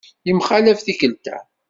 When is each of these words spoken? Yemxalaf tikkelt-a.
Yemxalaf 0.27 0.79
tikkelt-a. 0.81 1.37